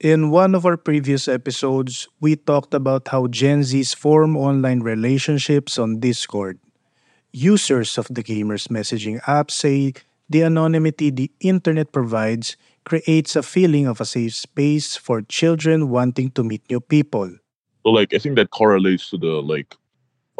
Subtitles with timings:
[0.00, 5.78] In one of our previous episodes, we talked about how Gen Zs form online relationships
[5.78, 6.58] on Discord.
[7.32, 9.94] Users of the gamer's messaging app say
[10.28, 16.30] the anonymity the internet provides creates a feeling of a safe space for children wanting
[16.32, 17.30] to meet new people.
[17.82, 19.74] So like I think that correlates to the like,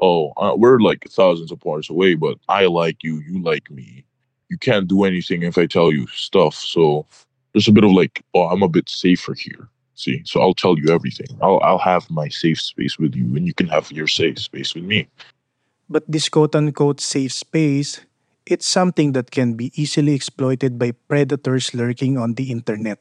[0.03, 4.05] oh, uh, we're like thousands of miles away, but I like you, you like me.
[4.51, 6.55] You can't do anything if I tell you stuff.
[6.55, 7.07] So
[7.57, 9.73] there's a bit of like, oh, I'm a bit safer here.
[9.95, 11.33] See, so I'll tell you everything.
[11.41, 14.77] I'll I'll have my safe space with you, and you can have your safe space
[14.77, 15.09] with me.
[15.89, 18.05] But this quote unquote safe space,
[18.45, 23.01] it's something that can be easily exploited by predators lurking on the internet.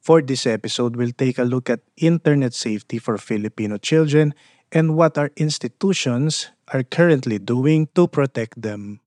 [0.00, 4.32] For this episode, we'll take a look at internet safety for Filipino children
[4.72, 9.04] and what our institutions are currently doing to protect them.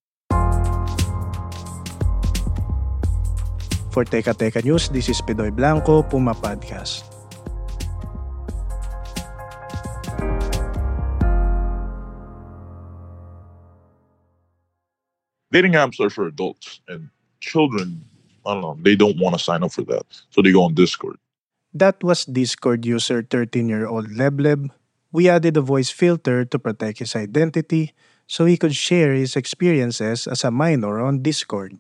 [3.92, 7.04] For Teka Teka News, this is Pidoy Blanco, Puma Podcast.
[15.52, 17.12] Dating apps are for adults, and
[17.44, 18.00] children,
[18.48, 20.74] I don't know, they don't want to sign up for that, so they go on
[20.74, 21.20] Discord.
[21.76, 24.72] That was Discord user 13-year-old Lebleb.
[25.12, 27.92] We added a voice filter to protect his identity
[28.24, 31.76] so he could share his experiences as a minor on Discord.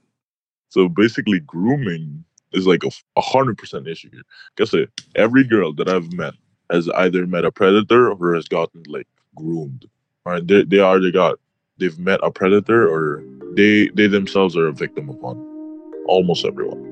[0.71, 2.23] So basically, grooming
[2.53, 4.23] is like a hundred percent issue here.
[4.55, 4.89] Guess it.
[5.15, 6.33] Every girl that I've met
[6.71, 9.85] has either met a predator or has gotten like groomed.
[10.25, 11.39] Right, they they either got
[11.77, 13.21] they've met a predator or
[13.55, 15.39] they they themselves are a victim of one.
[16.07, 16.87] Almost everyone.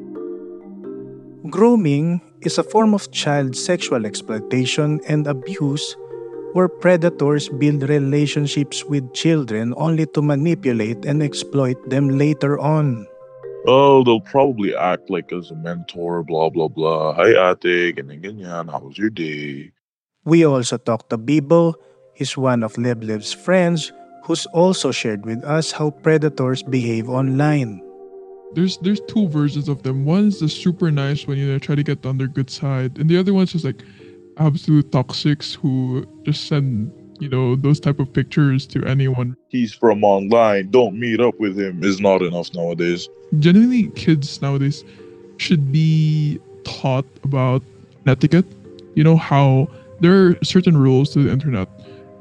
[1.50, 5.96] Grooming is a form of child sexual exploitation and abuse
[6.52, 13.08] where predators build relationships with children only to manipulate and exploit them later on.
[13.68, 17.14] Oh, they'll probably act like as a mentor, blah blah blah.
[17.14, 18.72] Hi ate, ganyan ganyan.
[18.72, 19.72] How was your day?
[20.24, 21.76] We also talked to Bibo,
[22.14, 23.92] he's one of Lebleb's friends,
[24.24, 27.82] who's also shared with us how predators behave online.
[28.54, 30.06] There's there's two versions of them.
[30.06, 33.10] One's the super nice when you know try to get on their good side, and
[33.10, 33.84] the other one's just like
[34.38, 39.36] absolute toxics who just send you know those type of pictures to anyone.
[39.50, 40.72] He's from online.
[40.72, 43.08] Don't meet up with him is not enough nowadays.
[43.40, 44.84] Genuinely, kids nowadays
[45.38, 47.62] should be taught about
[48.08, 48.46] etiquette.
[48.96, 49.68] You know how
[50.00, 51.70] there are certain rules to the internet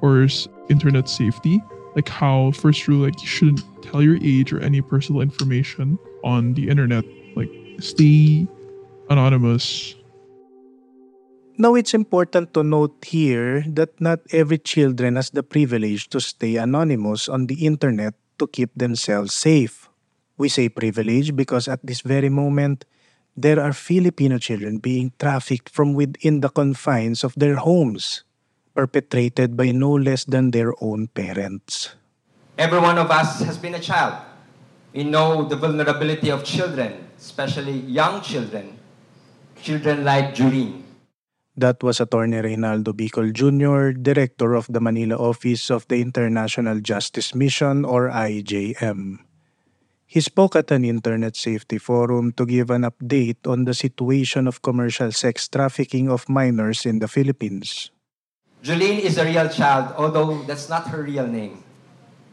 [0.00, 0.28] or
[0.68, 1.62] internet safety,
[1.96, 6.54] like how first rule like you shouldn't tell your age or any personal information on
[6.54, 7.04] the internet.
[7.36, 8.46] Like stay
[9.10, 9.94] anonymous.
[11.58, 16.54] Now it's important to note here that not every children has the privilege to stay
[16.54, 19.90] anonymous on the internet to keep themselves safe.
[20.38, 22.86] We say privilege because at this very moment,
[23.36, 28.22] there are Filipino children being trafficked from within the confines of their homes,
[28.78, 31.90] perpetrated by no less than their own parents.
[32.54, 34.14] Every one of us has been a child.
[34.94, 38.78] We know the vulnerability of children, especially young children,
[39.58, 40.86] children like Julene.
[41.58, 47.34] That was Attorney Reynaldo Bicol Jr., Director of the Manila Office of the International Justice
[47.34, 49.18] Mission or IJM.
[50.06, 54.62] He spoke at an internet safety forum to give an update on the situation of
[54.62, 57.90] commercial sex trafficking of minors in the Philippines.
[58.62, 61.64] Julene is a real child, although that's not her real name.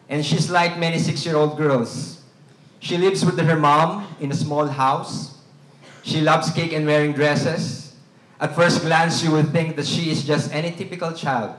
[0.07, 2.21] And she's like many six year old girls.
[2.77, 5.41] She lives with her mom in a small house.
[6.03, 7.84] She loves cake and wearing dresses.
[8.39, 11.55] At first glance, you would think that she is just any typical child,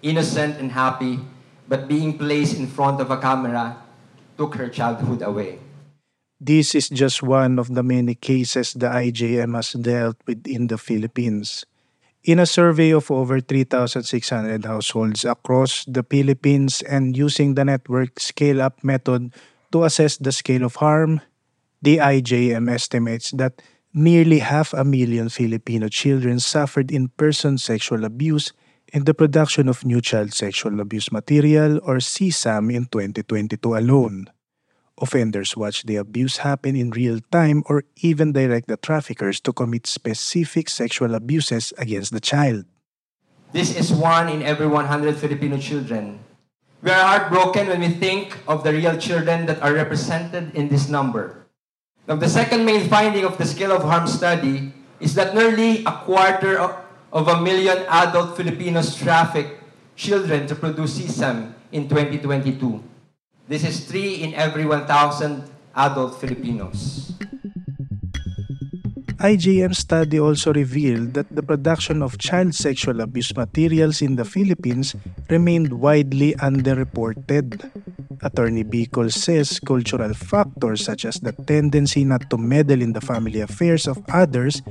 [0.00, 1.20] innocent and happy,
[1.68, 3.76] but being placed in front of a camera
[4.38, 5.60] took her childhood away.
[6.40, 10.78] This is just one of the many cases the IJM has dealt with in the
[10.80, 11.68] Philippines.
[12.24, 18.60] In a survey of over 3,600 households across the Philippines and using the network scale
[18.64, 19.36] up method
[19.72, 21.20] to assess the scale of harm,
[21.82, 23.60] the IJM estimates that
[23.92, 28.52] nearly half a million Filipino children suffered in person sexual abuse
[28.92, 34.26] in the production of new child sexual abuse material or CSAM in 2022 alone.
[35.00, 39.86] Offenders watch the abuse happen in real time or even direct the traffickers to commit
[39.86, 42.66] specific sexual abuses against the child.
[43.52, 46.20] This is one in every 100 Filipino children.
[46.82, 50.88] We are heartbroken when we think of the real children that are represented in this
[50.88, 51.39] number.
[52.10, 55.94] Now, the second main finding of the scale of harm study is that nearly a
[56.02, 56.74] quarter of,
[57.14, 59.62] of a million adult Filipinos trafficked
[59.94, 62.82] children to produce CSAM in 2022.
[63.46, 64.90] This is 3 in every 1,000
[65.76, 67.14] adult Filipinos.
[69.22, 74.96] IJM study also revealed that the production of child sexual abuse materials in the Philippines
[75.28, 77.70] remained widely underreported.
[78.22, 83.40] Attorney Bicol says cultural factors such as the tendency not to meddle in the family
[83.40, 84.62] affairs of others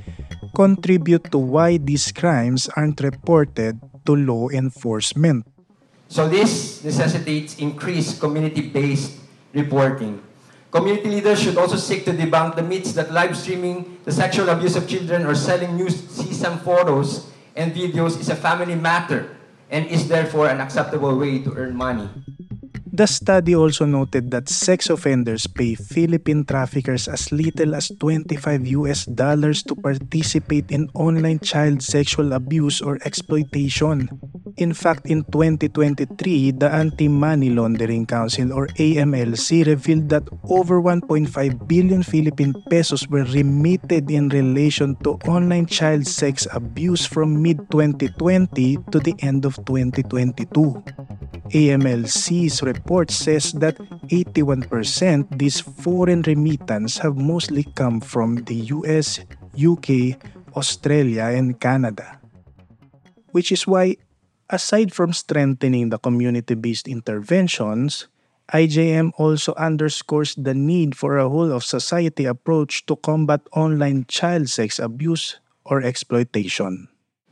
[0.56, 5.46] contribute to why these crimes aren't reported to law enforcement.
[6.08, 9.18] So this necessitates increased community-based
[9.54, 10.22] reporting.
[10.72, 14.76] Community leaders should also seek to debunk the myths that live streaming the sexual abuse
[14.76, 19.36] of children or selling news CSAM photos and videos is a family matter
[19.70, 22.10] and is therefore an acceptable way to earn money.
[23.00, 29.08] The study also noted that sex offenders pay Philippine traffickers as little as 25 US
[29.08, 34.12] dollars to participate in online child sexual abuse or exploitation.
[34.60, 41.32] In fact, in 2023, the Anti-Money Laundering Council or AMLC revealed that over 1.5
[41.72, 49.00] billion Philippine pesos were remitted in relation to online child sex abuse from mid-2020 to
[49.00, 50.84] the end of 2022.
[51.50, 53.78] AMLC's report says that
[54.14, 54.70] 81%
[55.38, 59.20] these foreign remittance have mostly come from the US,
[59.58, 60.18] UK,
[60.56, 62.20] Australia, and Canada.
[63.32, 63.98] Which is why,
[64.50, 68.08] aside from strengthening the community based interventions,
[68.54, 74.50] IJM also underscores the need for a whole of society approach to combat online child
[74.50, 76.90] sex abuse or exploitation.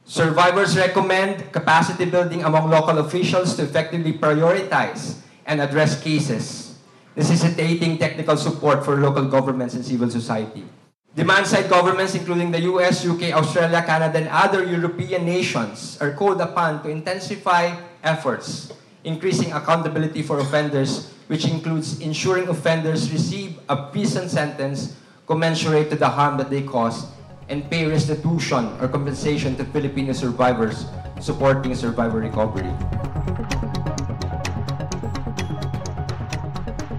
[0.08, 6.80] Survivors recommend capacity building among local officials to effectively prioritize and address cases,
[7.12, 10.64] necessitating technical support for local governments and civil society.
[11.12, 16.82] Demand-side governments, including the US, UK, Australia, Canada, and other European nations, are called upon
[16.84, 18.72] to intensify efforts,
[19.04, 24.96] increasing accountability for offenders, which includes ensuring offenders receive a prison sentence
[25.28, 27.12] commensurate to the harm that they caused
[27.50, 30.86] and pay restitution or compensation to Filipino survivors
[31.20, 32.70] supporting survivor recovery.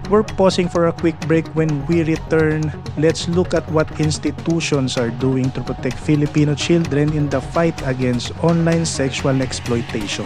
[0.09, 1.45] We're pausing for a quick break.
[1.53, 2.65] When we return,
[2.97, 8.33] let's look at what institutions are doing to protect Filipino children in the fight against
[8.43, 10.25] online sexual exploitation.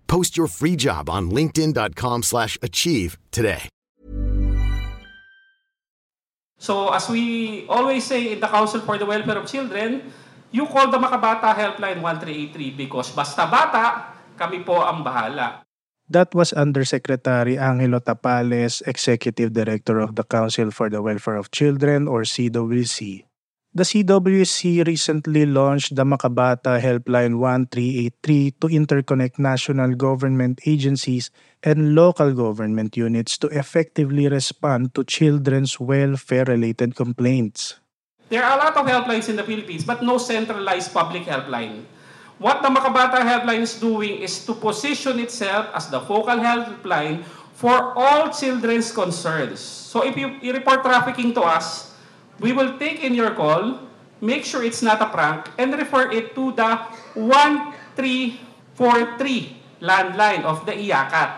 [0.11, 3.71] Post your free job on linkedin.com slash achieve today.
[6.59, 10.11] So as we always say in the Council for the Welfare of Children,
[10.51, 15.63] you call the Makabata Helpline 1383 because basta bata, kami po ang bahala.
[16.11, 22.11] That was Undersecretary Angelo Tapales, Executive Director of the Council for the Welfare of Children
[22.11, 23.30] or CWC.
[23.71, 31.31] The CWC recently launched the Makabata Helpline 1383 to interconnect national government agencies
[31.63, 37.79] and local government units to effectively respond to children's welfare-related complaints.
[38.27, 41.87] There are a lot of helplines in the Philippines but no centralized public helpline.
[42.43, 47.23] What the Makabata Helpline is doing is to position itself as the focal helpline
[47.55, 49.61] for all children's concerns.
[49.63, 51.90] So if you, report trafficking to us,
[52.41, 53.85] we will take in your call,
[54.19, 56.81] make sure it's not a prank, and refer it to the
[57.13, 61.29] 1343 landline of the IACAT.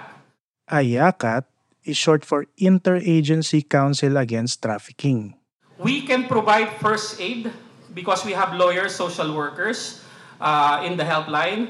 [0.71, 1.43] IACAT
[1.83, 5.35] is short for Interagency Council Against Trafficking.
[5.77, 7.51] We can provide first aid
[7.93, 9.99] because we have lawyers, social workers
[10.39, 11.67] uh, in the helpline.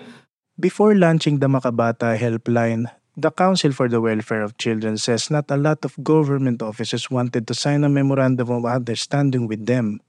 [0.60, 5.58] Before launching the Makabata Helpline, the Council for the Welfare of Children says not a
[5.58, 10.02] lot of government officers wanted to sign a memorandum of understanding with them.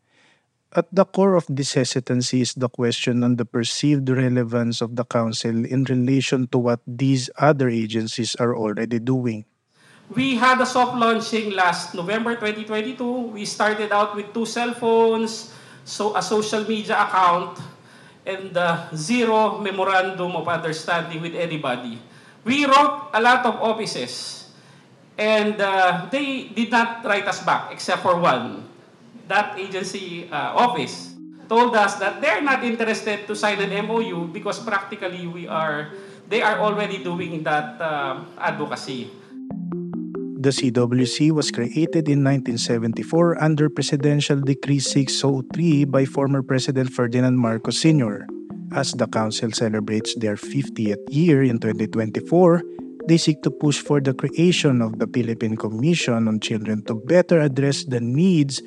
[0.75, 5.05] At the core of this hesitancy is the question on the perceived relevance of the
[5.05, 9.45] Council in relation to what these other agencies are already doing.
[10.11, 13.37] We had a soft launching last November 2022.
[13.37, 15.53] We started out with two cell phones,
[15.85, 17.61] so a social media account,
[18.27, 22.01] and uh, zero memorandum of understanding with anybody.
[22.45, 24.45] We wrote a lot of offices,
[25.17, 28.69] and uh, they did not write us back except for one.
[29.29, 31.17] That agency uh, office
[31.49, 35.97] told us that they're not interested to sign an MOU because practically we are,
[36.29, 39.09] they are already doing that uh, advocacy.
[40.45, 47.81] The CWC was created in 1974 under Presidential Decree 603 by former President Ferdinand Marcos
[47.81, 48.29] Sr.
[48.75, 54.11] As the Council celebrates their 50th year in 2024, they seek to push for the
[54.11, 58.59] creation of the Philippine Commission on Children to better address the needs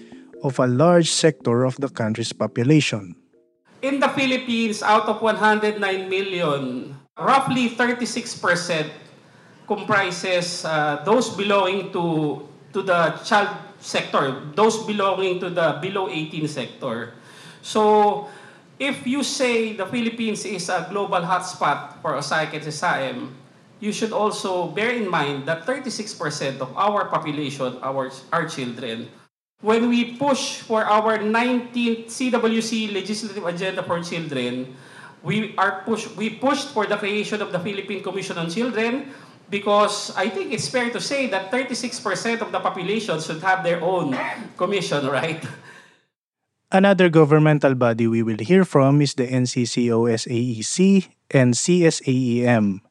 [0.47, 3.19] of a large sector of the country's population.
[3.83, 5.75] In the Philippines, out of 109
[6.07, 8.87] million, roughly 36%
[9.67, 13.51] comprises uh, those belonging to, to the child
[13.83, 17.11] sector, those belonging to the below 18 sector.
[17.59, 18.31] So
[18.79, 23.33] if you say the Philippines is a global hotspot for OSAIC and
[23.79, 29.09] you should also bear in mind that 36% of our population are, are children.
[29.61, 34.75] When we push for our 19th CWC legislative agenda for children,
[35.23, 39.09] we are push we pushed for the creation of the Philippine Commission on Children
[39.49, 43.81] because I think it's fair to say that 36% of the population should have their
[43.81, 44.13] own
[44.57, 45.41] commission, right?
[46.67, 52.81] Another governmental body we will hear from is the NCCOSAEC and CSAEM.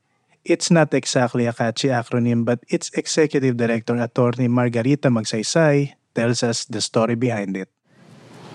[0.46, 6.64] It's not exactly a catchy acronym but its executive director attorney Margarita Magsaysay tells us
[6.64, 7.68] the story behind it.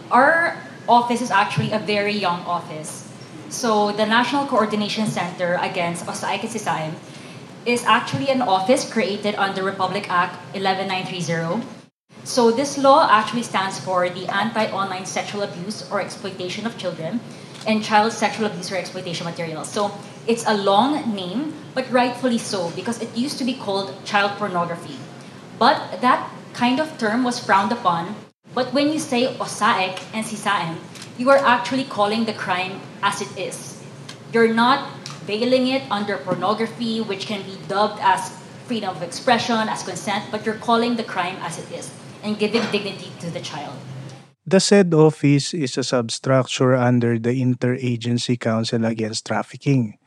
[0.09, 0.57] Our
[0.89, 3.05] office is actually a very young office.
[3.49, 6.95] So the National Coordination Center against and
[7.67, 11.80] is actually an office created under Republic Act 11930
[12.23, 17.19] so this law actually stands for the Anti-Online Sexual Abuse or Exploitation of Children
[17.65, 19.69] and Child Sexual Abuse or Exploitation Materials.
[19.69, 19.91] So
[20.27, 24.97] it's a long name, but rightfully so because it used to be called child pornography.
[25.57, 28.15] But that kind of term was frowned upon.
[28.53, 30.77] But when you say OSAEC and CSAEM,
[31.17, 33.81] you are actually calling the crime as it is.
[34.31, 34.87] You're not
[35.25, 38.37] veiling it under pornography, which can be dubbed as
[38.67, 41.91] freedom of expression, as consent, but you're calling the crime as it is
[42.23, 43.75] and giving dignity to the child.
[44.45, 49.97] The said office is a substructure under the Interagency Council Against Trafficking.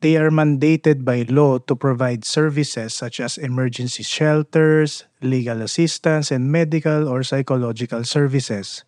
[0.00, 6.52] They are mandated by law to provide services such as emergency shelters, legal assistance, and
[6.52, 8.84] medical or psychological services.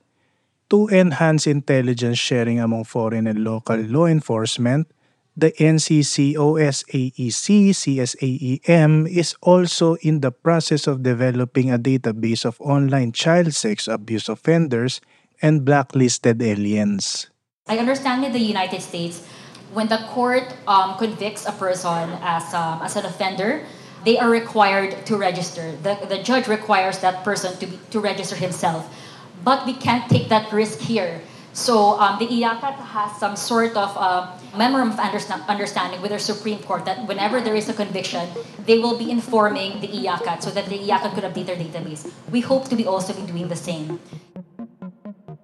[0.68, 4.88] To enhance intelligence sharing among foreign and local law enforcement,
[5.38, 13.54] the NCCOSAEC CSAEM is also in the process of developing a database of online child
[13.54, 15.00] sex abuse offenders
[15.40, 17.30] and blacklisted aliens.
[17.68, 19.24] I understand in the United States,
[19.72, 23.64] when the court um, convicts a person as, um, as an offender,
[24.04, 25.70] they are required to register.
[25.82, 28.92] The, the judge requires that person to, be, to register himself.
[29.44, 31.20] But we can't take that risk here.
[31.58, 36.62] So um, the IACAT has some sort of uh, memorandum of understanding with the Supreme
[36.62, 38.30] Court that whenever there is a conviction,
[38.62, 42.06] they will be informing the IACAT so that the IACAT could update their database.
[42.30, 43.98] We hope to be also be doing the same.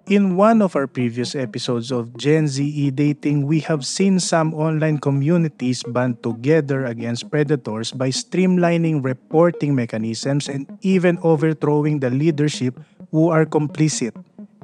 [0.06, 5.02] In one of our previous episodes of Gen Z e-dating, we have seen some online
[5.02, 12.78] communities band together against predators by streamlining reporting mechanisms and even overthrowing the leadership
[13.10, 14.14] who are complicit.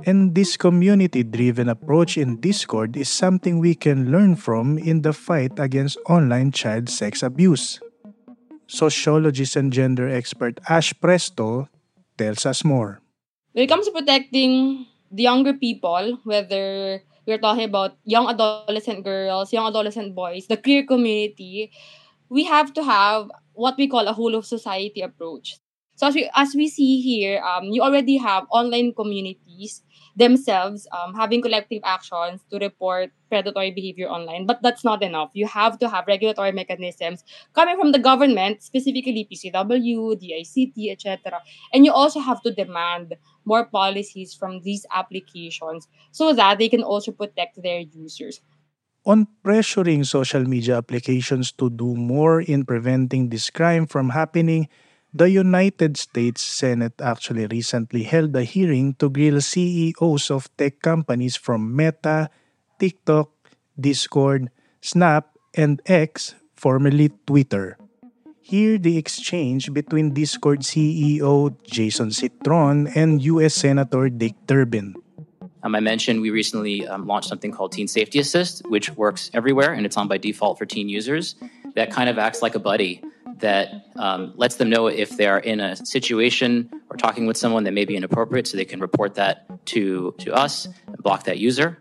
[0.07, 5.12] And this community driven approach in Discord is something we can learn from in the
[5.12, 7.80] fight against online child sex abuse.
[8.66, 11.69] Sociologist and gender expert Ash Presto
[12.16, 13.02] tells us more.
[13.52, 19.52] When it comes to protecting the younger people, whether we're talking about young adolescent girls,
[19.52, 21.73] young adolescent boys, the queer community,
[22.30, 25.59] we have to have what we call a whole of society approach.
[25.97, 29.83] So as we, as we see here, um, you already have online communities
[30.21, 34.47] themselves um, having collective actions to report predatory behavior online.
[34.47, 35.31] But that's not enough.
[35.33, 37.25] You have to have regulatory mechanisms
[37.55, 41.41] coming from the government, specifically PCW, DICT, etc.
[41.73, 46.83] And you also have to demand more policies from these applications so that they can
[46.83, 48.41] also protect their users.
[49.07, 54.69] On pressuring social media applications to do more in preventing this crime from happening,
[55.12, 61.35] the United States Senate actually recently held a hearing to grill CEOs of tech companies
[61.35, 62.31] from Meta,
[62.79, 63.31] TikTok,
[63.79, 64.50] Discord,
[64.81, 67.76] Snap, and X, formerly Twitter.
[68.40, 74.95] Here the exchange between Discord CEO Jason Citron and US Senator Dick Durbin.
[75.62, 79.73] Um, I mentioned we recently um, launched something called Teen Safety Assist, which works everywhere
[79.73, 81.35] and it's on by default for teen users.
[81.75, 83.02] That kind of acts like a buddy
[83.40, 87.64] that um, lets them know if they are in a situation or talking with someone
[87.64, 91.38] that may be inappropriate, so they can report that to to us and block that
[91.38, 91.78] user.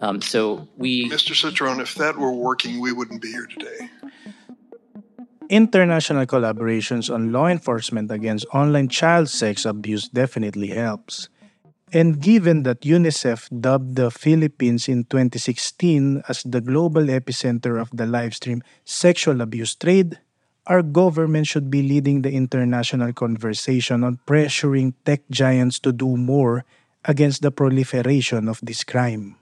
[0.00, 1.34] Um, so we, Mr.
[1.34, 3.88] Citron, if that were working, we wouldn't be here today.
[5.48, 11.28] International collaborations on law enforcement against online child sex abuse definitely helps.
[11.92, 18.04] And given that UNICEF dubbed the Philippines in 2016 as the global epicenter of the
[18.04, 20.18] livestream sexual abuse trade,
[20.66, 26.64] our government should be leading the international conversation on pressuring tech giants to do more
[27.04, 29.36] against the proliferation of this crime.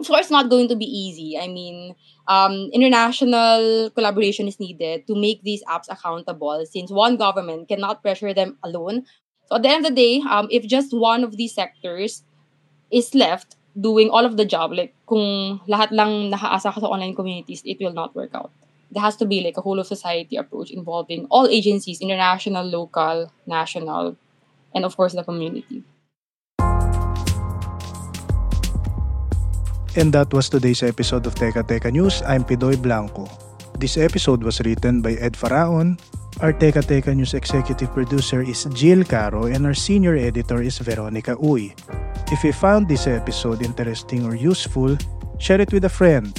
[0.00, 1.38] Of course, not going to be easy.
[1.38, 1.94] I mean,
[2.26, 8.34] um, international collaboration is needed to make these apps accountable since one government cannot pressure
[8.34, 9.06] them alone
[9.46, 12.22] So at the end of the day, um, if just one of these sectors
[12.90, 17.14] is left doing all of the job, like kung lahat lang nakaasa ka sa online
[17.14, 18.50] communities, it will not work out.
[18.94, 23.26] There has to be like a whole of society approach involving all agencies, international, local,
[23.42, 24.14] national,
[24.70, 25.82] and of course the community.
[29.98, 32.22] And that was today's episode of Teka Teka News.
[32.22, 33.26] I'm Pidoy Blanco.
[33.82, 35.98] This episode was written by Ed Faraon,
[36.38, 41.34] Our Teka Teka News executive producer is Jill Caro and our senior editor is Veronica
[41.42, 41.74] Uy.
[42.30, 44.98] If you found this episode interesting or useful,
[45.38, 46.30] share it with a friend.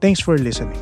[0.00, 0.80] Thanks for listening.